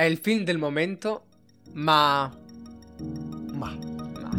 [0.00, 1.26] è il film del momento,
[1.72, 2.26] ma...
[3.52, 3.76] Ma...
[3.76, 4.30] ma...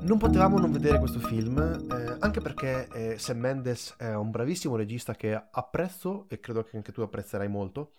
[0.00, 4.74] Non potevamo non vedere questo film, eh, anche perché eh, Sam Mendes è un bravissimo
[4.74, 7.92] regista che apprezzo e credo che anche tu apprezzerai molto.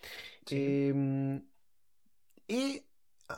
[0.43, 0.87] Sì.
[0.87, 1.45] Ehm,
[2.45, 2.87] E,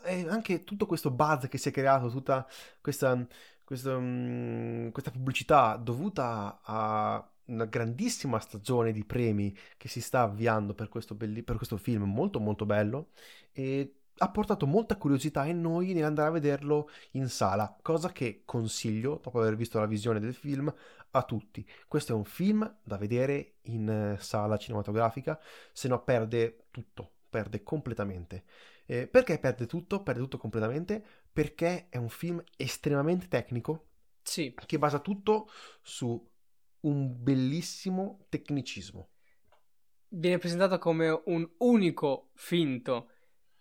[0.04, 2.48] e anche tutto questo buzz che si è creato, tutta
[2.82, 3.26] questa,
[3.66, 10.74] questa, mm, questa pubblicità dovuta a una grandissima stagione di premi che si sta avviando
[10.74, 13.10] per questo, belli- per questo film molto molto bello
[13.52, 19.20] e ha portato molta curiosità in noi nell'andare a vederlo in sala, cosa che consiglio,
[19.22, 20.74] dopo aver visto la visione del film,
[21.12, 21.68] a tutti.
[21.88, 25.40] Questo è un film da vedere in eh, sala cinematografica,
[25.72, 28.44] se no perde tutto, perde completamente.
[28.86, 30.04] Eh, perché perde tutto?
[30.04, 33.88] Perde tutto completamente perché è un film estremamente tecnico
[34.24, 35.50] Sì, che basa tutto
[35.82, 36.32] su
[36.82, 39.10] un bellissimo tecnicismo.
[40.10, 43.10] viene presentato come un unico finto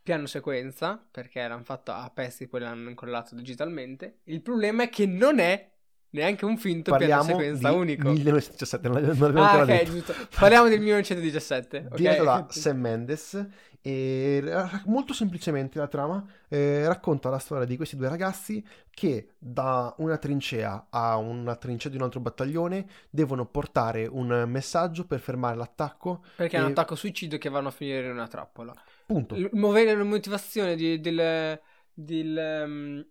[0.02, 4.20] piano sequenza, perché l'hanno fatto a pezzi, poi l'hanno incollato digitalmente.
[4.24, 5.73] Il problema è che non è
[6.14, 8.08] neanche un finto piano Parliamo sequenza di unico.
[8.10, 9.90] 1917, non non Ah, ancora ok, detto.
[9.90, 10.14] giusto.
[10.38, 11.86] Parliamo del 1917.
[11.90, 11.94] ok?
[11.96, 13.46] Diretto da Sam Mendes
[13.86, 14.42] e
[14.86, 20.16] molto semplicemente la trama eh, racconta la storia di questi due ragazzi che da una
[20.16, 26.24] trincea a una trincea di un altro battaglione devono portare un messaggio per fermare l'attacco.
[26.36, 28.72] Perché è un e- attacco suicidio che vanno a finire in una trappola.
[29.04, 29.34] Punto.
[29.34, 31.60] L- muove- la motivazione di, del,
[31.92, 33.06] del, ehm,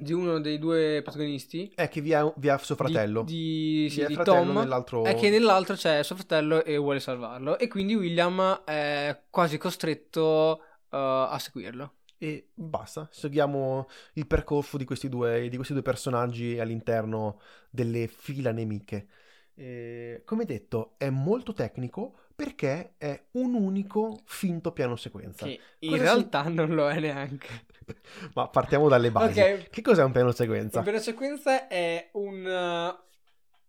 [0.00, 3.22] di uno dei due protagonisti È che vi ha, vi ha suo fratello.
[3.22, 5.04] di, di, sì, di fratello Tom nell'altro...
[5.04, 10.60] è che nell'altro c'è suo fratello e vuole salvarlo e quindi William è quasi costretto
[10.90, 16.58] uh, a seguirlo E basta, seguiamo il percorso di questi due, di questi due personaggi
[16.58, 19.08] all'interno delle fila nemiche.
[19.54, 25.44] E, come detto, è molto tecnico perché è un unico finto piano sequenza.
[25.44, 27.66] che in Cosa si- realtà non lo è neanche
[28.34, 29.40] Ma partiamo dalle basi.
[29.40, 29.70] Ok.
[29.70, 30.78] Che cos'è un piano sequenza?
[30.78, 32.96] il piano sequenza è un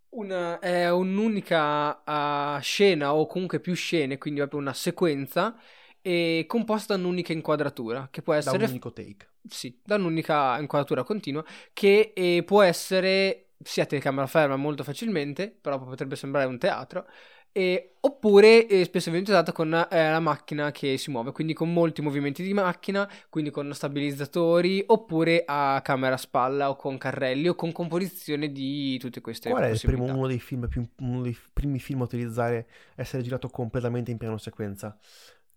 [0.09, 5.55] una, è un'unica uh, scena o comunque più scene quindi proprio una sequenza
[6.01, 9.33] e composta da un'unica inquadratura che può Da essere un unico take.
[9.47, 11.43] Sì, da un'unica inquadratura continua
[11.73, 17.05] che eh, può essere sia telecamera ferma molto facilmente, però potrebbe sembrare un teatro,
[17.51, 21.71] e- oppure eh, spesso viene usata con eh, la macchina che si muove, quindi con
[21.73, 27.49] molti movimenti di macchina, quindi con stabilizzatori, oppure a camera a spalla o con carrelli
[27.49, 31.21] o con composizione di tutte queste Qual è il primo, uno dei film più, uno
[31.21, 34.97] dei primi film a utilizzare essere girato completamente in piano sequenza?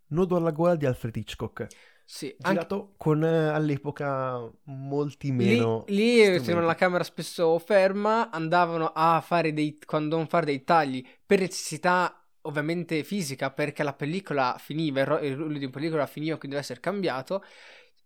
[0.08, 1.66] Nodo alla gola di Alfred Hitchcock.
[2.14, 5.84] Sì, anche Girato con eh, all'epoca molti lì, meno.
[5.88, 6.40] lì strumenti.
[6.42, 12.22] tenevano la camera spesso ferma, andavano a fare dei, quando fare dei tagli per necessità
[12.42, 16.56] ovviamente fisica, perché la pellicola finiva, il ro- il rullo di una pellicola finiva, quindi
[16.56, 17.42] deve essere cambiato.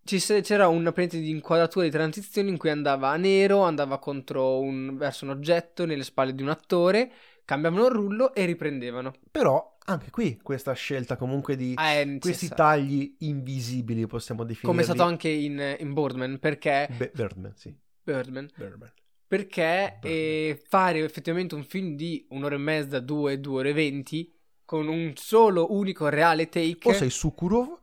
[0.05, 4.97] C'era una parete di inquadratura di transizione in cui andava a nero, andava contro un,
[4.97, 7.11] verso un oggetto nelle spalle di un attore,
[7.47, 9.15] cambiavano il rullo e riprendevano.
[9.31, 14.69] Però anche qui questa scelta comunque di è questi tagli invisibili possiamo definirli.
[14.69, 17.75] Come è stato anche in, in Boardman, perché Be- Birdman, sì.
[18.03, 18.93] Birdman, Birdman.
[19.27, 20.13] perché Birdman.
[20.13, 24.33] eh, fare effettivamente un film di un'ora e mezza, due, due ore e venti,
[24.65, 27.79] con un solo unico reale take, O sei Sukurov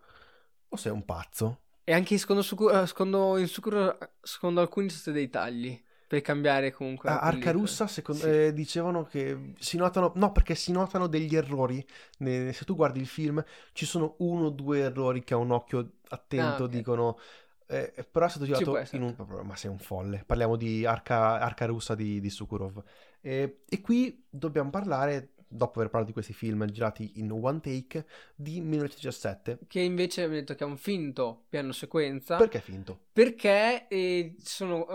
[0.69, 1.61] o sei un pazzo.
[1.85, 5.81] e anche secondo, Suku- eh, secondo, in Sukuro, secondo alcuni sono dei tagli,
[6.13, 7.51] per cambiare comunque la A Arca.
[7.51, 8.29] Russa secondo- Sì.
[8.29, 11.83] eh, dicevano che si notano, no perché si notano degli errori,
[12.19, 15.49] Ne- se tu guardi il film ci sono uno o due errori che a un
[15.49, 16.69] occhio attento Ah, ok.
[16.69, 17.17] dicono,
[17.65, 19.15] eh, però è stato girato in un...
[19.43, 22.83] Ma sei un folle, parliamo di Arca, Arca Russa di, di Sukurov.
[23.21, 28.05] Eh, e qui dobbiamo parlare, dopo aver parlato di questi film girati in one take,
[28.35, 29.59] di 1917.
[29.67, 32.37] Che invece mi ha detto che è un finto piano sequenza.
[32.37, 32.99] Perché finto?
[33.13, 34.87] Perché eh, sono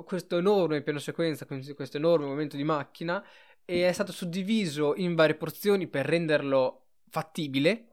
[0.00, 3.24] eh, questo enorme piano sequenza, questo enorme movimento di macchina,
[3.64, 7.86] e è stato suddiviso in varie porzioni per renderlo fattibile,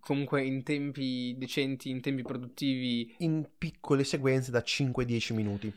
[0.00, 3.14] comunque in tempi decenti, in tempi produttivi.
[3.18, 5.72] In piccole sequenze da 5-10 minuti,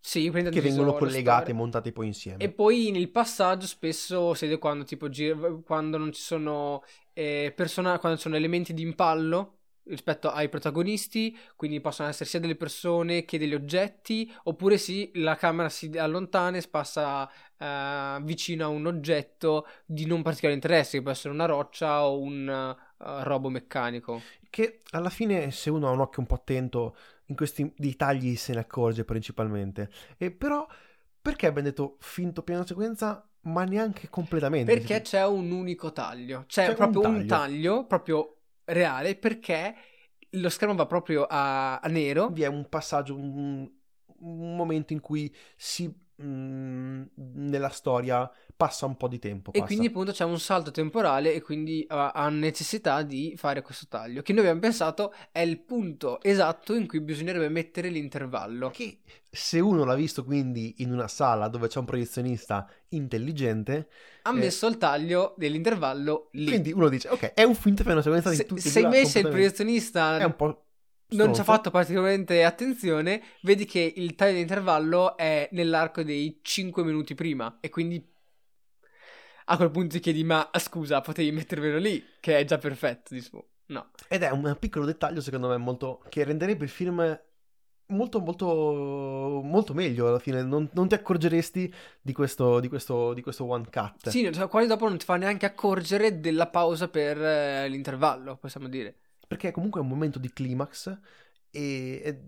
[0.00, 2.44] Sì, che diviso vengono collegate e montate poi insieme.
[2.44, 6.82] E poi nel passaggio spesso si vede quando tipo gira- quando non ci sono
[7.12, 12.38] eh, persona- quando ci sono elementi di impallo rispetto ai protagonisti, quindi possono essere sia
[12.38, 18.18] delle persone che degli oggetti, oppure sì, la camera si allontana e si passa eh,
[18.22, 22.48] vicino a un oggetto di non particolare interesse, che può essere una roccia o un
[22.48, 24.20] eh, robo meccanico.
[24.48, 26.96] Che alla fine, se uno ha un occhio un po' attento,
[27.30, 29.88] in questi dettagli se ne accorge principalmente.
[30.18, 30.66] E però
[31.22, 34.72] perché abbiamo detto finto piano sequenza, ma neanche completamente?
[34.72, 37.20] Perché c'è un unico taglio, c'è, c'è proprio un taglio.
[37.20, 37.86] un taglio.
[37.86, 39.74] proprio reale, perché
[40.34, 42.28] lo schermo va proprio a, a nero.
[42.28, 43.68] Vi è un passaggio, un,
[44.18, 49.52] un momento in cui si Mm, nella storia passa un po' di tempo.
[49.52, 49.64] Passa.
[49.64, 53.86] E quindi appunto c'è un salto temporale e quindi ha, ha, necessità di fare questo
[53.88, 58.68] taglio, che noi abbiamo pensato è il punto esatto in cui bisognerebbe mettere l'intervallo.
[58.68, 58.98] Che
[59.30, 63.88] se uno l'ha visto quindi in una sala dove c'è un proiezionista intelligente...
[64.22, 66.48] Ha eh, messo il taglio dell'intervallo lì.
[66.48, 68.60] Quindi uno dice, ok, è un finto per una sequenza di tutti.
[68.60, 70.18] Se invece il proiezionista...
[70.18, 70.64] È un po'
[71.10, 76.40] non ci ha fatto particolarmente attenzione, vedi che il taglio di intervallo è nell'arco dei
[76.42, 77.58] 5 minuti prima.
[77.60, 78.04] E quindi
[79.46, 83.48] a quel punto ti chiedi ma scusa potevi mettervelo lì che è già perfetto Dico,
[83.66, 83.90] no.
[84.08, 87.20] Ed è un piccolo dettaglio secondo me molto che renderebbe il film
[87.86, 90.42] molto molto molto meglio alla fine.
[90.42, 94.08] Non, non ti accorgeresti di questo, di, questo, di questo one cut.
[94.08, 98.68] Sì cioè, quasi dopo non ti fa neanche accorgere della pausa per eh, l'intervallo possiamo
[98.68, 98.94] dire
[99.30, 100.88] perché comunque è un momento di climax
[101.52, 102.22] e, e,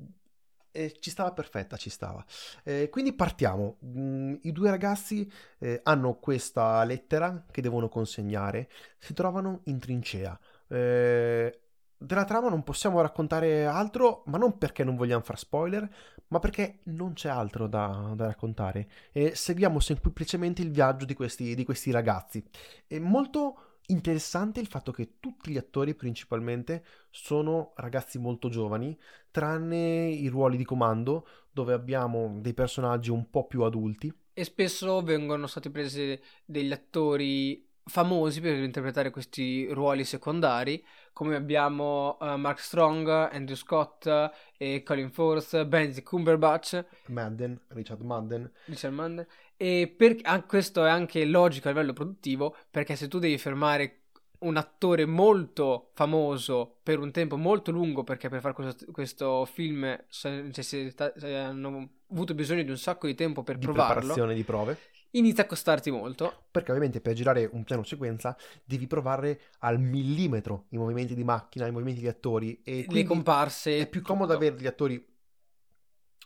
[0.70, 2.24] e ci stava perfetta, ci stava.
[2.62, 3.78] Eh, quindi partiamo.
[3.84, 5.28] Mm, I due ragazzi
[5.58, 10.38] eh, hanno questa lettera che devono consegnare, si trovano in trincea.
[10.68, 11.58] Eh,
[11.96, 15.88] della trama non possiamo raccontare altro, ma non perché non vogliamo far spoiler,
[16.28, 18.88] ma perché non c'è altro da, da raccontare.
[19.10, 22.44] E seguiamo semplicemente il viaggio di questi, di questi ragazzi.
[22.86, 28.98] È molto Interessante il fatto che tutti gli attori principalmente sono ragazzi molto giovani,
[29.30, 34.12] tranne i ruoli di comando dove abbiamo dei personaggi un po' più adulti.
[34.32, 40.82] E spesso vengono stati presi degli attori famosi per interpretare questi ruoli secondari,
[41.12, 44.08] come abbiamo uh, Mark Strong, Andrew Scott
[44.56, 48.50] e Colin Firth, Benedict Cumberbatch, Madden, Richard Madden.
[48.66, 49.26] Richard Madden.
[49.62, 54.00] E per, ah, questo è anche logico a livello produttivo, perché se tu devi fermare
[54.40, 60.04] un attore molto famoso per un tempo molto lungo, perché per fare questo, questo film
[60.08, 63.94] cioè, hanno avuto bisogno di un sacco di tempo per di provarlo.
[63.98, 64.78] preparazione di prove
[65.10, 66.46] inizia a costarti molto.
[66.50, 71.68] Perché ovviamente per girare un piano sequenza devi provare al millimetro i movimenti di macchina,
[71.68, 73.78] i movimenti di attori e le comparse.
[73.78, 75.06] È più comodo avere gli attori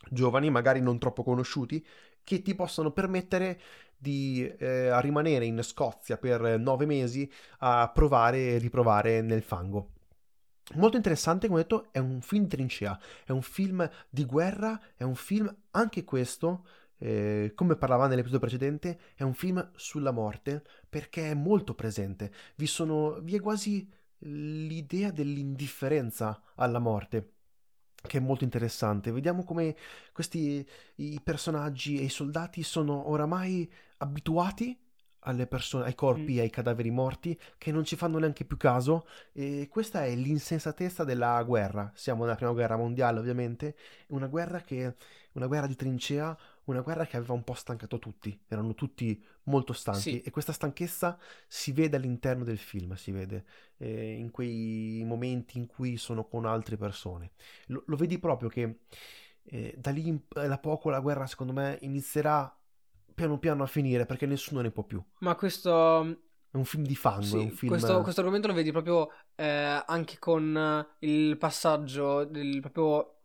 [0.09, 1.85] giovani, magari non troppo conosciuti,
[2.27, 3.57] che ti possono permettere
[3.97, 9.91] di eh, rimanere in Scozia per nove mesi a provare e riprovare nel fango.
[10.73, 14.77] Molto interessante, come ho detto, è un film di trincea, è un film di guerra,
[14.97, 20.63] è un film anche questo eh, come parlava nell'episodio precedente, è un film sulla morte
[20.89, 22.29] perché è molto presente.
[22.57, 23.89] Vi, sono, vi è quasi
[24.19, 27.35] l'idea dell'indifferenza alla morte
[28.07, 29.11] che è molto interessante.
[29.11, 29.75] Vediamo come
[30.11, 34.75] questi i personaggi e i soldati sono oramai abituati
[35.21, 36.39] alle persone, ai corpi, mm.
[36.39, 39.05] ai cadaveri morti, che non ci fanno neanche più caso.
[39.33, 41.91] E questa è l'insensatezza della guerra.
[41.93, 43.75] Siamo nella prima guerra mondiale, ovviamente.
[44.07, 44.95] Una guerra che
[45.33, 46.35] una guerra di trincea
[46.67, 50.21] una guerra che aveva un po' stancato tutti, erano tutti molto stanchi sì.
[50.21, 51.17] e questa stanchezza
[51.47, 53.45] si vede all'interno del film, si vede
[53.77, 57.31] eh, in quei momenti in cui sono con altre persone.
[57.67, 58.81] Lo, lo vedi proprio che
[59.43, 62.53] eh, da lì a poco la guerra secondo me inizierà
[63.13, 65.03] piano piano a finire perché nessuno ne può più.
[65.19, 66.25] Ma questo...
[66.49, 67.71] È un film di fango, sì, è un film...
[67.71, 73.16] Questo, questo argomento lo vedi proprio eh, anche con il passaggio del proprio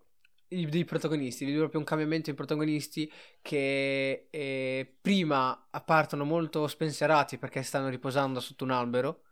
[0.68, 7.62] dei protagonisti, vedi proprio un cambiamento in protagonisti che eh, prima partono molto spensierati perché
[7.62, 9.22] stanno riposando sotto un albero,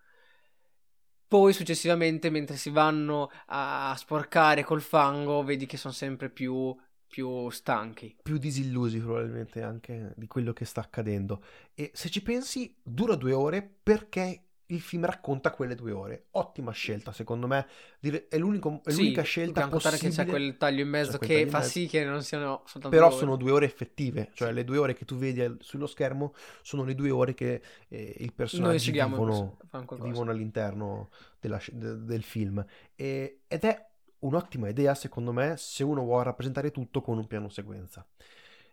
[1.30, 7.48] poi successivamente mentre si vanno a sporcare col fango vedi che sono sempre più, più
[7.50, 8.16] stanchi.
[8.20, 11.44] Più disillusi probabilmente anche di quello che sta accadendo.
[11.74, 16.26] E se ci pensi dura due ore perché il film racconta quelle due ore.
[16.32, 17.66] Ottima scelta, secondo me.
[18.00, 19.98] È, l'unico, è sì, l'unica scelta possibile.
[19.98, 23.18] che c'è quel taglio in mezzo che fa sì che non siano soltanto Però due
[23.18, 24.54] sono due ore effettive, cioè sì.
[24.54, 28.32] le due ore che tu vedi sullo schermo sono le due ore che eh, il
[28.32, 29.58] personaggio vivono,
[30.00, 32.64] vivono, all'interno della, de, del film.
[32.94, 33.88] E, ed è
[34.20, 38.06] un'ottima idea, secondo me, se uno vuole rappresentare tutto con un piano sequenza.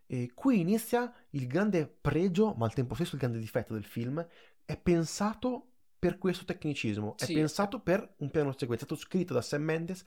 [0.06, 4.26] E qui inizia il grande pregio, ma al tempo stesso il grande difetto del film.
[4.64, 7.32] È pensato per questo tecnicismo, sì.
[7.32, 10.06] è pensato per un piano sequenza, è stato scritto da Sam Mendes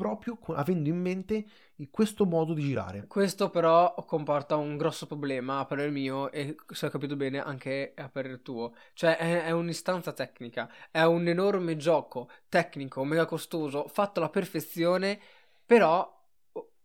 [0.00, 1.44] proprio avendo in mente
[1.90, 3.06] questo modo di girare.
[3.06, 7.92] Questo però comporta un grosso problema per il mio e se ho capito bene anche
[8.10, 8.74] per il tuo.
[8.94, 15.20] Cioè è, è, un'istanza tecnica, è un enorme gioco tecnico, mega costoso, fatto alla perfezione,
[15.66, 16.19] però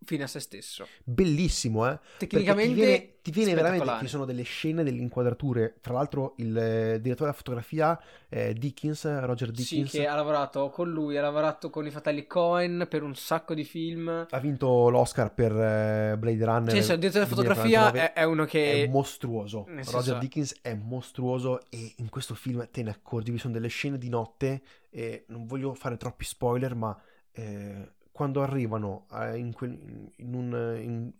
[0.05, 0.87] fine a se stesso.
[1.03, 1.99] Bellissimo, eh?
[2.17, 5.75] Tecnicamente ti viene, ti viene veramente, ci sono delle scene, delle inquadrature.
[5.81, 9.91] Tra l'altro il eh, direttore della fotografia è Dickens, Roger Sì, Dickens.
[9.91, 13.63] che ha lavorato con lui, ha lavorato con i fratelli Cohen per un sacco di
[13.63, 14.27] film.
[14.29, 16.83] Ha vinto l'Oscar per eh, Blade Runner.
[16.83, 17.55] Cioè, il direttore della 2049.
[17.55, 18.87] fotografia è, è uno È che...
[18.89, 19.65] mostruoso.
[19.67, 23.53] Nel Roger senso- Dickens è mostruoso e in questo film te ne accorgi, vi sono
[23.53, 26.97] delle scene di notte e non voglio fare troppi spoiler, ma
[27.33, 31.11] eh, quando arrivano eh, in, quel- in un, in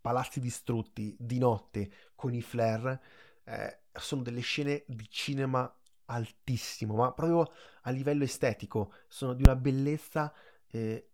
[0.00, 3.00] palazzi distrutti di notte con i flare,
[3.44, 5.72] eh, sono delle scene di cinema
[6.06, 7.52] altissimo, ma proprio
[7.82, 10.32] a livello estetico, sono di una bellezza
[10.72, 11.08] eh,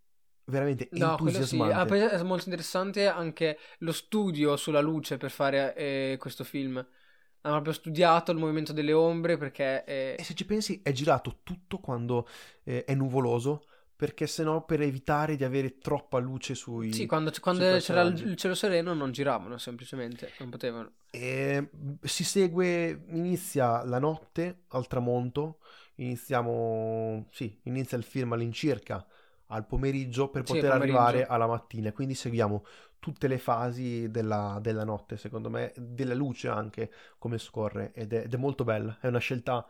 [0.45, 1.69] veramente No, quello sì.
[1.69, 1.71] entusiasmante.
[1.71, 6.77] Ah, poi è molto interessante anche lo studio sulla luce per fare eh, questo film.
[6.77, 9.85] Hanno proprio studiato il movimento delle ombre perché...
[9.85, 12.27] eh, E se ci pensi, è girato tutto quando
[12.65, 13.67] eh, è nuvoloso,
[13.97, 16.93] perché sennò per evitare di avere troppa luce sui...
[16.93, 20.93] Sì, quando, quando sui c'era il, cielo sereno non giravano semplicemente, non potevano.
[21.11, 21.71] E
[22.03, 25.61] si segue, inizia la notte al tramonto,
[25.97, 29.07] iniziamo, sì, inizia il film all'incirca
[29.47, 30.99] al pomeriggio per Sì, poter pomeriggio.
[30.99, 32.65] arrivare alla mattina, quindi seguiamo
[32.99, 38.25] tutte le fasi della, della notte, secondo me, della luce anche, come scorre, ed è,
[38.25, 39.67] ed è molto bella, è una scelta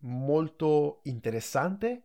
[0.00, 2.02] molto interessante,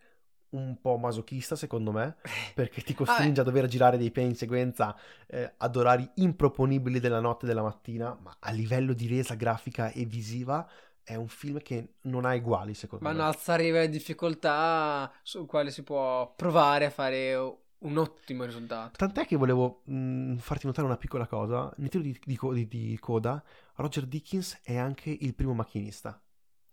[0.55, 2.15] un po' masochista secondo me,
[2.53, 4.95] perché ti costringe a dover girare dei piani in sequenza
[5.27, 9.91] eh, ad orari improponibili della notte e della mattina, ma a livello di resa grafica
[9.91, 10.67] e visiva
[11.03, 13.21] è un film che non ha uguali secondo Ma me.
[13.21, 17.35] alzare i livelli di difficoltà sul quale si può provare a fare
[17.79, 18.97] un ottimo risultato.
[18.97, 22.97] Tant'è che volevo mh, farti notare una piccola cosa, nel titolo di, di di- di
[22.99, 23.43] coda
[23.75, 26.19] Roger Dickens è anche il primo macchinista.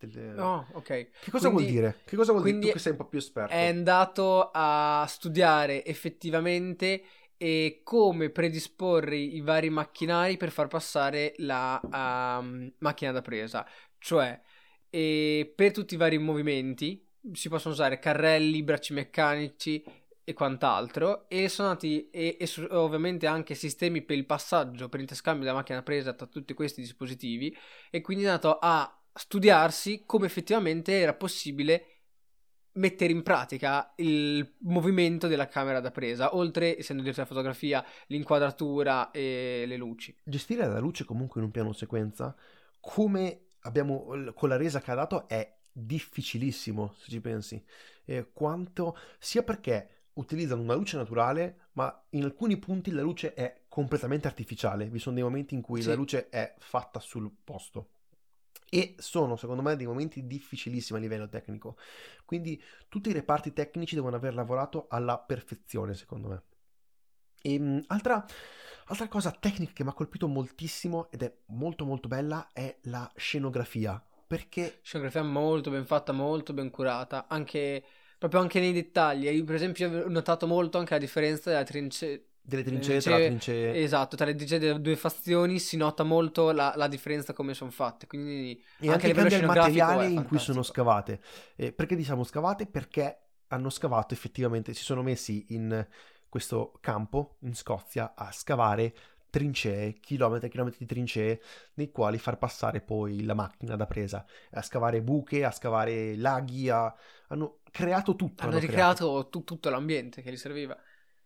[0.07, 0.85] Del- Oh, ok.
[0.85, 1.97] Che cosa Quindi- vuol dire?
[2.05, 2.59] Che cosa vuol dire?
[2.61, 3.53] Tu che sei un po' più esperto.
[3.53, 7.03] È andato a studiare effettivamente
[7.37, 11.81] e come predisporre i vari macchinari per far passare la
[12.41, 13.67] um, macchina da presa.
[13.99, 14.41] Cioè,
[14.91, 19.83] eh, per tutti i vari movimenti si possono usare carrelli, bracci meccanici
[20.25, 25.01] e quant'altro e sono nati e, e su- ovviamente anche sistemi per il passaggio, per
[25.01, 27.57] interscambio della macchina presa tra tutti questi dispositivi
[27.91, 31.87] e quindi è andato a studiarsi come effettivamente era possibile
[32.75, 39.11] mettere in pratica il movimento della camera da presa, oltre, essendo dietro la fotografia, l'inquadratura
[39.11, 40.17] e le luci.
[40.25, 42.35] Gestire la luce comunque in un piano sequenza,
[42.81, 47.63] come abbiamo con la resa che ha dato, è difficilissimo, se ci pensi.
[48.05, 53.63] Eh, quanto, sia perché utilizzano una luce naturale, ma in alcuni punti la luce è
[53.69, 54.87] completamente artificiale.
[54.87, 55.89] Vi sono dei momenti in cui Sì.
[55.89, 57.92] la luce è fatta sul posto.
[58.75, 61.77] E sono, secondo me, dei momenti difficilissimi a livello tecnico.
[62.25, 66.43] Quindi tutti i reparti tecnici devono aver lavorato alla perfezione, secondo me.
[67.43, 68.25] E, mh, altra,
[68.87, 73.11] altra cosa tecnica che mi ha colpito moltissimo ed è molto molto bella è la
[73.15, 74.03] scenografia.
[74.27, 77.85] Perché Scenografia molto ben fatta, molto ben curata, anche
[78.19, 79.27] proprio anche nei dettagli.
[79.27, 82.19] Io, per esempio, ho notato molto anche la differenza della trincea.
[82.45, 86.51] Delle trincee tra trincee- trincee Esatto, tra le trincee delle due fazioni si nota molto
[86.51, 88.07] la, la differenza come sono fatte.
[88.07, 91.21] Quindi e anche anche cambia il materiale in cui sono scavate.
[91.57, 92.67] Eh, perché diciamo scavate?
[92.67, 93.19] Perché
[93.49, 95.87] hanno scavato effettivamente, si sono messi in
[96.29, 98.95] questo campo in Scozia a scavare
[99.29, 101.41] trincee, chilometri e chilometri di trincee,
[101.75, 106.69] nei quali far passare poi la macchina da presa, a scavare buche, a scavare laghi,
[106.69, 106.95] a-
[107.29, 108.43] hanno creato tutto.
[108.43, 109.05] Hanno hanno creato.
[109.05, 110.77] ricreato tu- tutto l'ambiente che gli serviva.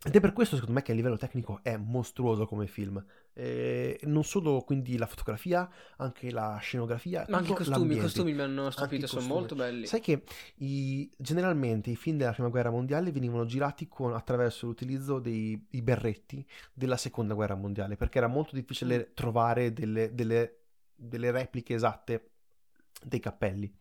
[0.06, 3.04] Ed è per questo secondo me che a livello tecnico è mostruoso come film.
[3.32, 7.26] Eh, non solo quindi la fotografia, anche la scenografia.
[7.28, 9.84] Ma anche i costumi, i costumi mi hanno stupito, sono molto belli.
[9.86, 10.22] Sai che
[10.58, 16.46] i- generalmente i film della prima guerra mondiale venivano girati con- attraverso l'utilizzo dei berretti
[16.72, 18.58] della seconda guerra mondiale, perché era molto Mm.
[18.60, 20.60] difficile trovare delle, delle-
[20.94, 22.30] delle repliche esatte
[23.02, 23.74] dei cappelli.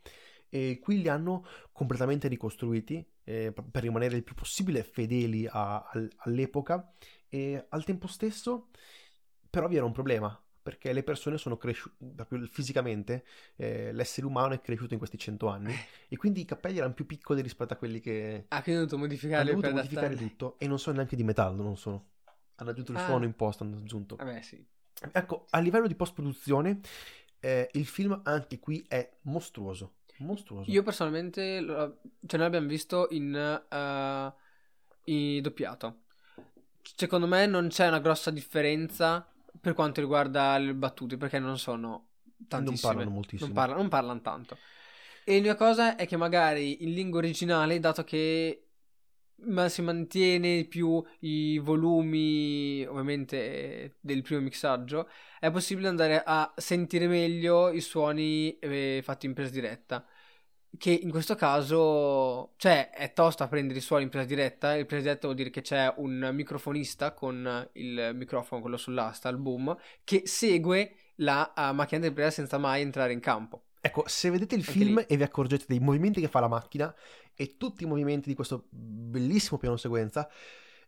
[0.50, 6.10] E qui li hanno completamente ricostruiti eh, per rimanere il più possibile fedeli a- al-
[6.18, 6.94] all'epoca.
[7.28, 8.70] E al tempo stesso
[9.50, 13.24] però vi era un problema perché le persone sono cresciute fisicamente
[13.56, 15.74] eh, l'essere umano è cresciuto in questi cento anni.
[16.08, 18.96] E quindi i cappelli erano più piccoli rispetto a quelli che Ah, quindi ho dovuto
[18.96, 20.30] hanno modificarli dovuto per modificare adattarli.
[20.30, 20.56] tutto.
[20.60, 22.10] E non sono neanche di metallo non sono
[22.56, 23.06] hanno aggiunto il Ah.
[23.06, 24.16] suono in post hanno aggiunto.
[24.16, 24.66] Vabbè, sì.
[25.12, 26.80] ecco a livello di post produzione
[27.74, 31.64] il film anche qui è mostruoso mostruoso Io personalmente
[32.26, 34.34] ce l'abbiamo visto in, eh,
[35.06, 36.02] in doppiato.
[36.82, 39.28] Secondo me non c'è una grossa differenza
[39.60, 42.10] per quanto riguarda le battute, perché non sono
[42.48, 42.94] tantissime.
[42.94, 43.48] parlano moltissimo.
[43.48, 44.58] Non parlano, non parlano tanto.
[45.24, 48.65] E l'unica cosa è che magari in lingua originale, dato che
[49.44, 57.08] ma si mantiene più i volumi ovviamente del primo mixaggio, è possibile andare a sentire
[57.08, 60.06] meglio i suoni eh, fatti in presa diretta.
[60.78, 64.76] Che in questo caso, cioè, è tosta prendere i suoni in presa diretta.
[64.76, 69.38] Il presa diretta vuol dire che c'è un microfonista con il microfono, quello sull'asta, il
[69.38, 73.68] boom, che segue la uh, macchina di presa senza mai entrare in campo.
[73.86, 75.06] Ecco, se vedete il Anche film lì.
[75.08, 76.92] e vi accorgete dei movimenti che fa la macchina
[77.36, 80.28] e tutti i movimenti di questo bellissimo piano sequenza,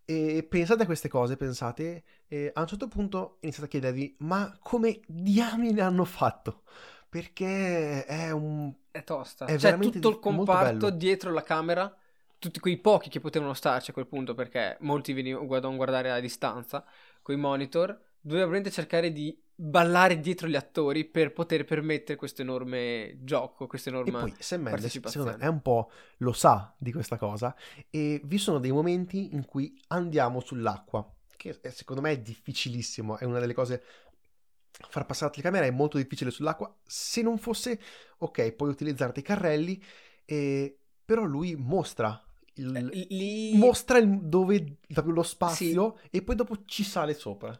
[0.03, 4.57] e pensate a queste cose, pensate, e a un certo punto iniziate a chiedervi, ma
[4.59, 6.63] come diamine hanno fatto?
[7.07, 8.73] Perché è un...
[8.89, 9.45] È tosta.
[9.45, 11.95] È C'è tutto il comparto dietro la camera,
[12.39, 16.19] tutti quei pochi che potevano starci a quel punto, perché molti venivano a guardare a
[16.19, 16.83] distanza,
[17.21, 22.43] con i monitor, doveva veramente cercare di ballare dietro gli attori per poter permettere questo
[22.43, 26.75] enorme gioco, questo enorme e poi Sam Mendes, secondo me, è un po' lo sa
[26.77, 27.55] di questa cosa
[27.89, 33.25] e vi sono dei momenti in cui andiamo sull'acqua, che secondo me è difficilissimo, è
[33.25, 33.83] una delle cose
[34.89, 37.79] far passare la telecamera è molto difficile sull'acqua, se non fosse
[38.19, 39.83] ok, puoi utilizzare dei carrelli
[40.23, 40.77] e...
[41.03, 42.23] però lui mostra
[42.55, 42.75] il...
[42.75, 43.55] Eh, lì...
[43.55, 44.19] mostra il...
[44.21, 46.17] dove lo spazio sì.
[46.17, 47.59] e poi dopo ci sale sopra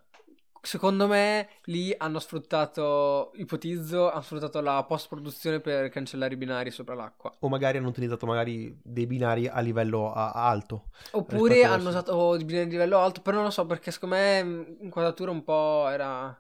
[0.68, 6.94] Secondo me lì hanno sfruttato, ipotizzo, hanno sfruttato la post-produzione per cancellare i binari sopra
[6.94, 7.34] l'acqua.
[7.40, 10.90] O magari hanno utilizzato magari dei binari a livello a- alto.
[11.12, 14.44] Oppure hanno usato dei binari a livello alto, però non lo so perché secondo me
[14.82, 16.38] l'inquadratura un po' era...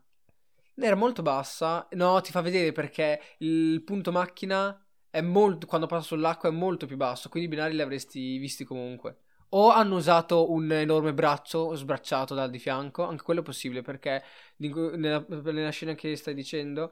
[0.75, 1.87] Era molto bassa.
[1.91, 4.77] No, ti fa vedere perché il punto macchina
[5.09, 8.65] è molto, quando passa sull'acqua è molto più basso, quindi i binari li avresti visti
[8.65, 9.21] comunque.
[9.49, 14.23] O hanno usato un enorme braccio sbracciato dal di fianco, anche quello è possibile perché
[14.57, 16.91] nella, nella scena che stai dicendo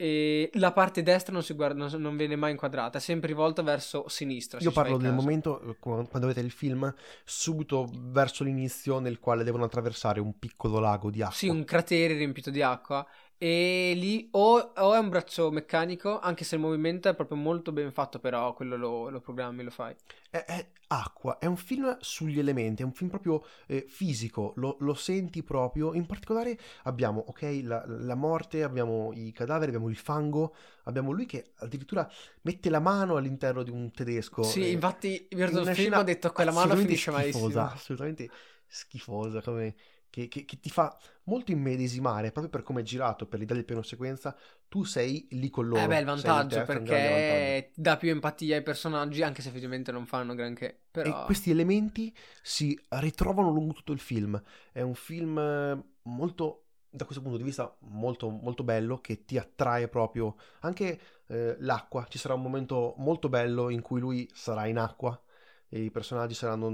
[0.00, 3.62] e la parte destra non, si guarda, non, non, viene mai inquadrata, è sempre rivolta
[3.62, 4.60] verso sinistra.
[4.60, 6.94] Io parlo del momento eh, quando vedete il film,
[7.24, 11.34] subito verso l'inizio, nel quale devono attraversare un piccolo lago di acqua.
[11.34, 13.04] Sì, un cratere riempito di acqua
[13.38, 17.70] e lì o, o, è un braccio meccanico, anche se il movimento è proprio molto
[17.70, 19.94] ben fatto, però quello lo, lo programmi, lo fai.
[20.28, 24.76] È, è, acqua, è un film sugli elementi, è un film proprio eh, fisico, lo,
[24.80, 25.94] lo, senti proprio.
[25.94, 31.24] In particolare abbiamo, ok, la, la, morte, abbiamo i cadaveri, abbiamo il fango, abbiamo lui
[31.24, 32.10] che addirittura
[32.42, 34.42] mette la mano all'interno di un tedesco.
[34.42, 37.46] Sì, eh, infatti, in il film ho detto che la mano finisce malissimo.
[37.60, 38.28] Assolutamente
[38.66, 39.74] schifosa come
[40.18, 43.64] che, che, che, ti fa molto immedesimare proprio per come è girato, per l'idea del
[43.64, 44.36] piano sequenza.
[44.66, 45.80] Tu sei lì con loro.
[45.80, 50.34] Eh beh, il vantaggio perché dà più empatia ai personaggi, anche se effettivamente non fanno
[50.34, 50.76] granché.
[50.90, 51.22] Però...
[51.22, 54.42] E questi elementi si ritrovano lungo tutto il film.
[54.72, 59.36] È un film eh, molto da questo punto di vista molto, molto bello che ti
[59.36, 64.66] attrae proprio anche eh, l'acqua ci sarà un momento molto bello in cui lui sarà
[64.66, 65.20] in acqua
[65.68, 66.66] e i personaggi saranno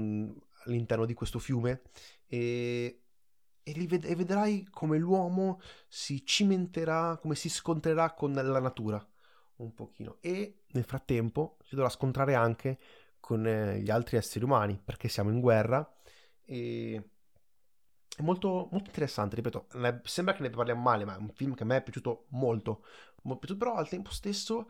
[0.63, 1.81] all'interno di questo fiume
[2.27, 3.04] e
[3.65, 9.03] e, ved- e vedrai come l'uomo si cimenterà, come si scontrerà con la natura
[9.57, 12.77] un pochino e nel frattempo si dovrà scontrare anche
[13.19, 15.91] con eh, gli altri esseri umani perché siamo in guerra
[16.43, 17.09] e
[18.15, 19.67] è molto, molto interessante, ripeto,
[20.03, 22.85] sembra che ne parliamo male, ma è un film che a me è piaciuto molto,
[23.23, 24.69] molto però al tempo stesso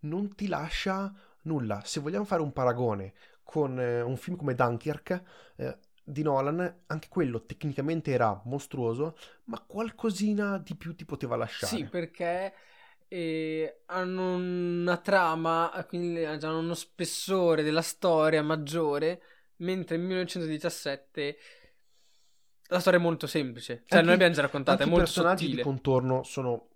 [0.00, 1.82] non ti lascia nulla.
[1.84, 5.22] Se vogliamo fare un paragone con eh, un film come Dunkirk,
[5.56, 11.76] eh, di Nolan, anche quello tecnicamente era mostruoso, ma qualcosina di più ti poteva lasciare.
[11.76, 12.54] Sì, perché
[13.08, 19.20] eh, hanno una trama, quindi hanno uno spessore della storia maggiore,
[19.56, 21.38] mentre in 1917
[22.68, 23.82] la storia è molto semplice.
[23.86, 25.62] Cioè, anche, noi abbiamo già raccontato, è molto I personaggi sottile.
[25.62, 26.68] di contorno sono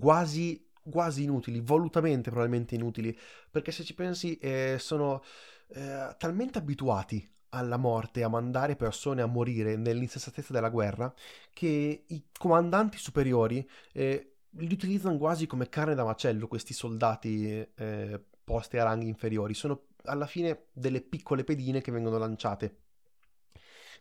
[0.00, 3.16] quasi, quasi inutili, volutamente probabilmente inutili,
[3.48, 5.22] perché se ci pensi eh, sono
[5.68, 11.12] eh, talmente abituati alla morte, a mandare persone a morire nell'insensatezza della guerra,
[11.52, 18.20] che i comandanti superiori eh, li utilizzano quasi come carne da macello questi soldati eh,
[18.44, 19.54] posti a ranghi inferiori.
[19.54, 22.76] Sono alla fine delle piccole pedine che vengono lanciate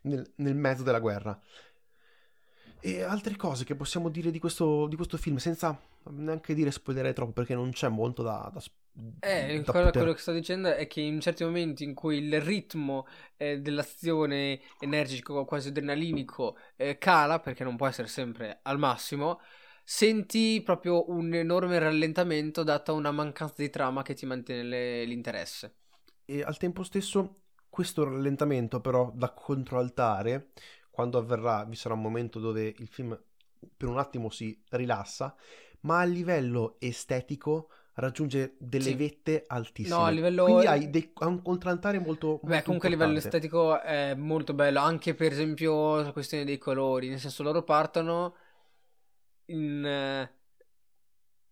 [0.01, 1.39] nel, nel mezzo della guerra.
[2.85, 5.75] E altre cose che possiamo dire di questo, di questo film senza
[6.11, 8.61] neanche dire spoilerare troppo perché non c'è molto da, da
[9.21, 13.07] eh, quello, quello, che sto dicendo è che in certi momenti in cui il ritmo
[13.37, 19.41] eh, dell'azione energico, quasi adrenalinico, eh, cala, perché non può essere sempre al massimo,
[19.83, 25.73] senti proprio un enorme rallentamento data una mancanza di trama che ti mantiene le, l'interesse.
[26.23, 27.39] E al tempo stesso
[27.75, 30.51] questo rallentamento però da controaltare,
[30.95, 33.19] quando avverrà, vi sarà un momento dove il film
[33.77, 35.35] per un attimo si rilassa,
[35.81, 38.95] ma a livello estetico raggiunge delle Sì.
[38.95, 39.95] vette altissime.
[39.97, 43.37] No, a livello- Quindi hai ha un contraltare molto, Beh, molto comunque a livello importante.
[43.37, 48.35] estetico è molto bello, anche per esempio la questione dei colori, nel senso loro partono
[49.47, 49.85] in...
[49.85, 50.29] eh,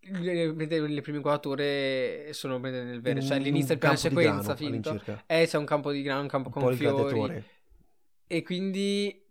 [0.02, 5.24] le, prime inquadrature sono nel verde, cioè In all'inizio il piano sequenza finto, all'incirca.
[5.28, 7.44] e c'è un campo di grano, un campo Un con fiori,
[8.28, 9.23] e quindi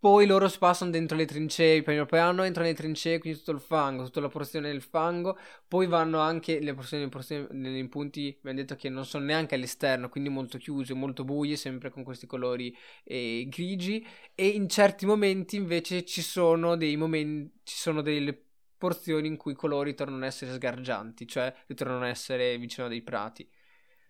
[0.00, 4.04] poi loro spassano dentro le trincee, piano piano entrano nelle trincee, quindi tutto il fango,
[4.04, 8.56] tutta la porzione del fango, poi vanno anche le porzioni, le porzioni negli punti, abbiamo
[8.58, 12.74] detto che non sono neanche all'esterno, quindi molto chiuse, molto buie, sempre con questi colori
[13.04, 18.42] eh, grigi, e in certi momenti invece ci sono dei momenti, ci sono delle
[18.78, 22.88] porzioni in cui i colori tornano ad essere sgargianti, cioè ritornano ad essere vicino a
[22.88, 23.46] dei prati.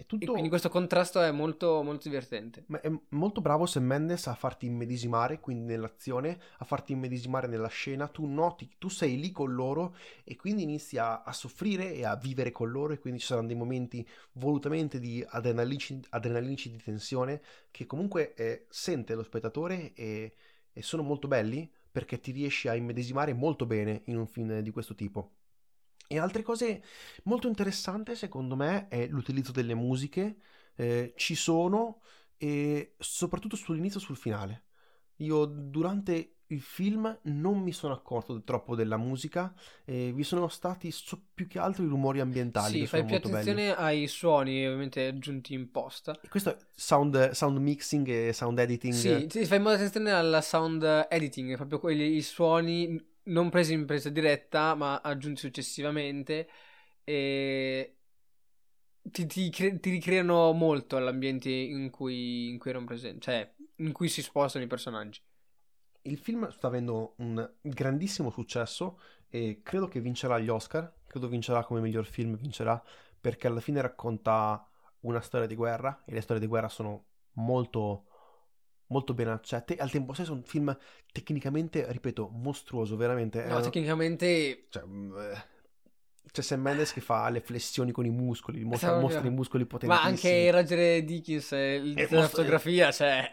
[0.00, 0.32] È E tutto...
[0.32, 2.64] quindi questo contrasto è molto, molto divertente.
[2.68, 7.68] Ma è molto bravo Sam Mendes a farti immedesimare, quindi nell'azione, a farti immedesimare nella
[7.68, 8.08] scena.
[8.08, 12.16] Tu noti, tu sei lì con loro e quindi inizi a, a soffrire e a
[12.16, 12.94] vivere con loro.
[12.94, 18.66] E quindi ci saranno dei momenti volutamente di adrenalinici, adrenalinici di tensione che comunque eh,
[18.70, 20.32] sente lo spettatore e,
[20.72, 24.70] e sono molto belli perché ti riesci a immedesimare molto bene in un film di
[24.70, 25.32] questo tipo.
[26.12, 26.82] E altre cose
[27.24, 30.38] molto interessanti secondo me è l'utilizzo delle musiche.
[30.74, 32.00] Eh, ci sono
[32.36, 34.64] e soprattutto sull'inizio e sul finale.
[35.18, 40.90] Io durante il film non mi sono accorto troppo della musica, e vi sono stati
[40.90, 43.50] so- più che altro i rumori ambientali Sì, fai più molto belli.
[43.50, 46.18] attenzione ai suoni ovviamente aggiunti in posta.
[46.20, 48.94] E questo è sound, sound mixing e sound editing.
[48.94, 53.86] Sì, sì, fai molta attenzione al sound editing, proprio quelli, i suoni non presi in
[53.86, 56.48] presa diretta, ma aggiunti successivamente
[57.04, 57.96] e
[59.02, 64.08] ti, ti ti ricreano molto l'ambiente in cui, in cui erano presenti, cioè in cui
[64.08, 65.20] si spostano i personaggi.
[66.02, 71.64] Il film sta avendo un grandissimo successo e credo che vincerà gli Oscar, credo vincerà
[71.64, 72.82] come miglior film, vincerà
[73.20, 74.66] perché alla fine racconta
[75.00, 77.04] una storia di guerra e le storie di guerra sono
[77.34, 78.06] molto
[78.90, 80.76] molto ben accette e al tempo stesso è un film
[81.12, 83.44] tecnicamente, ripeto, mostruoso, veramente.
[83.44, 85.44] No, È- tecnicamente cioè, mm, eh,
[86.30, 89.68] c'è Sam Mendes che fa le flessioni con i muscoli, mostra, mostra i muscoli ma
[89.68, 90.10] potentissimi.
[90.38, 93.28] anche Roger Dickens, eh, il- Eh, la mostra- fotografia, cioè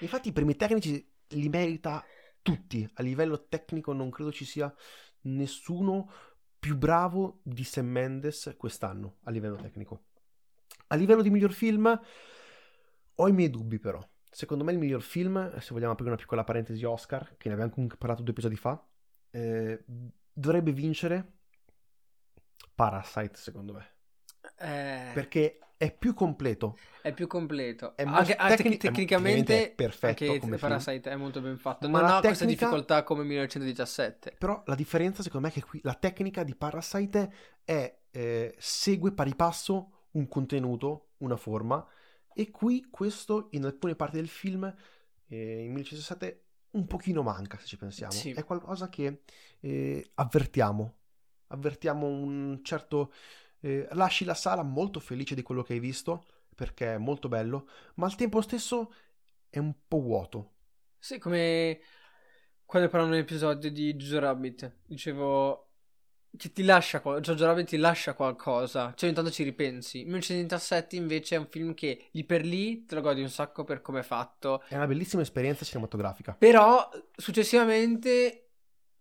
[0.00, 2.04] Infatti i premi tecnici li merita
[2.42, 2.88] tutti.
[2.94, 4.72] A livello tecnico non credo ci sia
[5.22, 6.10] nessuno
[6.58, 10.06] più bravo di Sam Mendes quest'anno a livello tecnico.
[10.88, 12.00] A livello di miglior film
[13.14, 14.04] ho i miei dubbi però.
[14.34, 17.70] Secondo me il miglior film, se vogliamo aprire una piccola parentesi Oscar, che ne abbiamo
[17.70, 18.82] comunque parlato due episodi fa,
[19.30, 19.84] eh,
[20.32, 21.32] dovrebbe vincere
[22.74, 23.90] Parasite secondo me.
[24.58, 26.78] eh, Perché è più completo.
[27.02, 27.94] è più completo.
[27.94, 30.70] È anche, anche tecni- tecnicamente è perfetto anche come film.
[30.70, 31.88] Parasite è molto ben fatto.
[31.90, 34.36] Ma non ha questa tecnica- difficoltà come 1917.
[34.38, 37.32] Però la differenza secondo me è che qui la tecnica di Parasite
[37.64, 41.86] è, eh, segue pari passo un contenuto, una forma,
[42.34, 44.64] e qui questo in alcune parti del film,
[45.26, 48.12] eh, in 1917, un pochino manca se ci pensiamo.
[48.12, 48.32] Sì.
[48.32, 49.22] È qualcosa che
[49.60, 50.94] eh, avvertiamo,
[51.48, 53.12] avvertiamo un certo...
[53.60, 57.68] eh, lasci la sala molto felice di quello che hai visto, perché è molto bello,
[57.94, 58.92] ma al tempo stesso
[59.48, 60.52] è un po' vuoto.
[60.98, 61.80] Sì, come
[62.64, 65.71] quando parlavo nell'episodio di Jojo Rabbit, dicevo
[66.36, 70.02] che ti lascia Jojo Rabbit ti lascia qualcosa, cioè ogni tanto ci ripensi.
[70.04, 73.80] 1917 invece è un film che lì per lì te lo godi un sacco per
[73.82, 76.34] come è fatto, È una bellissima esperienza cinematografica.
[76.38, 78.38] però successivamente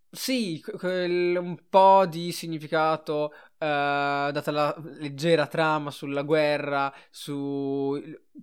[0.10, 7.98] sì, que- quel- un po' di significato eh, data la leggera trama sulla guerra, su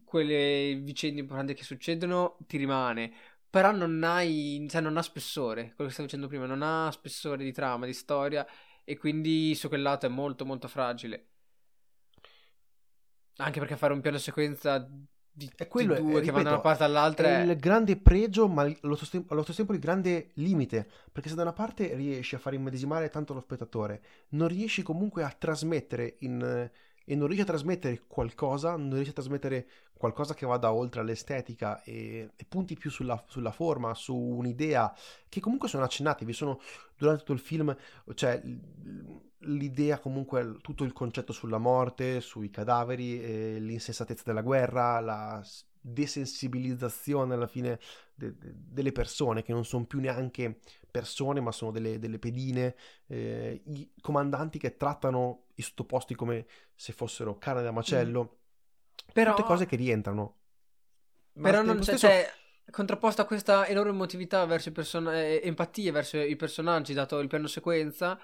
[0.05, 3.13] quelle vicende importanti che succedono, ti rimane.
[3.51, 7.43] Però non hai, cioè non ha spessore, quello che stavo dicendo prima, non ha spessore
[7.45, 8.47] di trama, di storia,
[8.89, 11.27] e quindi su quel lato è molto molto fragile.
[13.37, 14.79] Anche perché fare un piano sequenza
[15.31, 17.57] di, È quello, di è- due che ripeto, vanno da una parte all'altra È il
[17.59, 20.89] grande pregio, ma allo stesso, tempo, allo stesso tempo il grande limite.
[21.13, 25.23] Perché se da una parte riesci a far immedesimare tanto lo spettatore, non riesci comunque
[25.23, 26.71] a trasmettere in,
[27.11, 31.83] e non riesci a trasmettere qualcosa, non riesci a trasmettere qualcosa che vada oltre all'estetica
[31.83, 34.95] e, e punti più sulla, sulla forma, su un'idea
[35.27, 36.27] che comunque sono accennati.
[36.27, 36.61] Vi sono
[36.99, 37.75] durante tutto il film,
[38.13, 38.43] cioè
[39.39, 45.43] l'idea comunque, tutto il concetto sulla morte, sui cadaveri, eh, l'insensatezza della guerra, la
[45.81, 47.81] desensibilizzazione alla fine
[48.15, 50.59] de- de- delle persone che non sono più neanche
[50.91, 56.93] persone ma sono delle, delle pedine, eh, i comandanti che trattano i sottoposti come se
[56.93, 58.39] fossero carne da macello,
[59.13, 60.37] Però, tutte cose che rientrano.
[61.35, 62.31] Ma però non c'è, stesso- cioè,
[62.71, 67.29] contrapposta a questa enorme emotività verso i person- eh, empatia verso i personaggi, dato il
[67.29, 68.19] piano sequenza,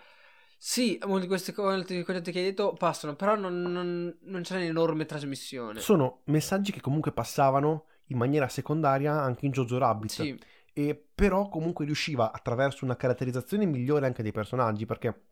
[0.56, 5.04] Sì, molte di queste cose che hai detto passano, però non, non, non c'è un'enorme
[5.04, 5.80] trasmissione.
[5.80, 10.10] Sono messaggi che comunque passavano in maniera secondaria anche in Jojo Rabbit.
[10.10, 10.38] Sì,
[10.72, 15.22] E però comunque riusciva attraverso una caratterizzazione migliore anche dei personaggi perché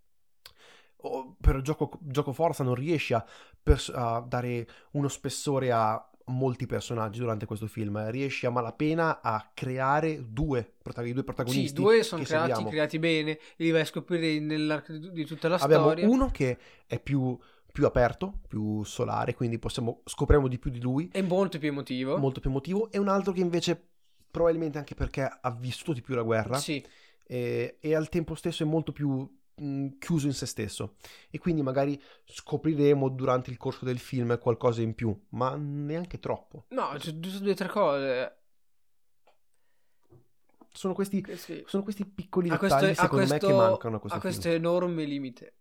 [1.03, 3.25] oh, per gioco, gioco forza non riesci a,
[3.63, 9.51] pers- a dare uno spessore a molti personaggi durante questo film riesci a malapena a
[9.53, 12.71] creare due, protag- due protagonisti sì, due sono che creati, seguiamo.
[12.71, 16.07] creati bene, li vai a scoprire nell'arco di, tutta la abbiamo storia.
[16.09, 17.37] uno che è più,
[17.71, 22.19] più aperto più solare quindi possiamo scopriamo di più di lui È molto più emotivo.
[22.19, 23.89] molto più emotivo e un altro che invece
[24.31, 26.85] probabilmente anche perché ha vissuto di più la guerra Sì,
[27.25, 29.29] e, e al tempo stesso è molto più
[29.63, 30.97] mh, chiuso in se stesso
[31.31, 36.67] e quindi magari scopriremo durante il corso del film qualcosa in più ma neanche troppo
[36.71, 38.37] no, giusto due o tre cose.
[40.73, 41.63] sono questi, sì.
[41.67, 44.49] sono questi piccoli Ha dettagli questo, secondo questo, me che mancano a questo film questo
[44.49, 45.55] enorme limite.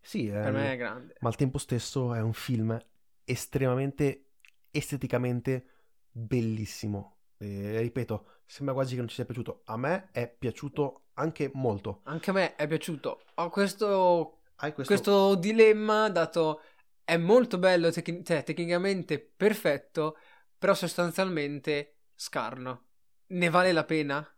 [0.00, 1.14] sì Per è- me è grande.
[1.20, 2.78] ma al tempo stesso è un film
[3.24, 4.30] estremamente
[4.70, 5.66] esteticamente
[6.10, 11.50] bellissimo e ripeto sembra quasi che non ci sia piaciuto a me è piaciuto anche
[11.54, 13.22] molto Anche a me è piaciuto.
[13.34, 16.60] Ho questo, questo, questo dilemma dato
[17.04, 20.16] è molto bello, tec- cioè, tecnicamente perfetto,
[20.58, 22.84] però sostanzialmente scarno.
[23.28, 24.28] Ne vale la pena?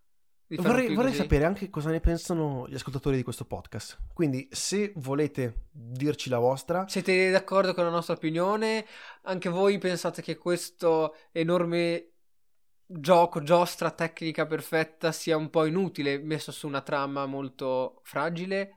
[0.50, 3.98] Vorrei, vorrei sapere anche cosa ne pensano gli ascoltatori di questo podcast.
[4.14, 8.86] Quindi, se volete dirci la vostra, Siete d'accordo con la nostra opinione?
[9.22, 12.12] Anche voi pensate che questo enorme
[12.90, 18.76] gioco, giostra tecnica perfetta sia un po' inutile, messo su una trama molto fragile?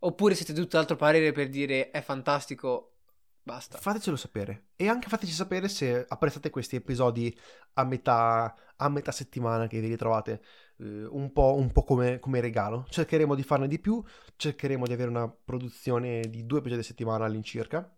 [0.00, 2.96] Oppure siete tutt'altro parere per dire è fantastico,
[3.42, 3.78] basta.
[3.78, 4.70] fatecelo sapere.
[4.76, 7.34] E anche fateci sapere se apprezzate questi episodi
[7.74, 10.42] a metà, a metà settimana che vi ritrovate
[10.78, 12.84] eh, un po', un po' come, come regalo.
[12.88, 14.02] Cercheremo di farne di più,
[14.36, 17.96] cercheremo di avere una produzione di due episodi a settimana all'incirca.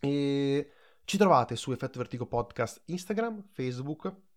[0.00, 0.70] E
[1.04, 4.27] ci trovate su Effetto Vertigo Podcast Instagram, Facebook.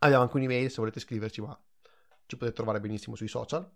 [0.00, 1.58] Abbiamo anche un'email se volete scriverci, ma
[2.26, 3.70] ci potete trovare benissimo sui social.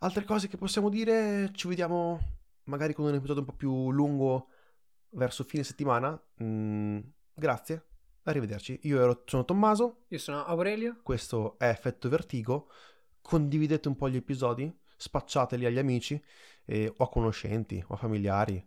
[0.00, 2.18] Altre cose che possiamo dire, ci vediamo
[2.64, 4.48] magari con un episodio un po' più lungo
[5.10, 6.20] verso fine settimana.
[6.42, 6.98] Mm,
[7.34, 7.86] grazie,
[8.24, 8.80] arrivederci.
[8.82, 11.00] Io ero, sono Tommaso, Io sono Aurelio.
[11.02, 12.68] questo è Effetto Vertigo.
[13.20, 16.22] Condividete un po' gli episodi, spacciateli agli amici
[16.64, 18.64] eh, o a conoscenti o a familiari.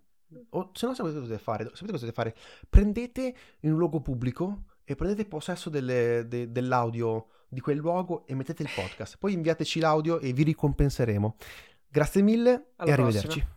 [0.49, 2.35] O se no sapete cosa dovete fare, sapete cosa dovete fare?
[2.69, 8.35] Prendete in un luogo pubblico e prendete possesso delle- de- dell'audio di quel luogo e
[8.35, 9.17] mettete il podcast.
[9.17, 11.35] Poi inviateci l'audio e vi ricompenseremo.
[11.89, 13.07] Grazie mille Alla e prossima.
[13.07, 13.47] arrivederci.